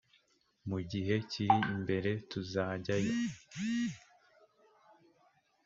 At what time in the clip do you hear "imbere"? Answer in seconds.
1.73-2.09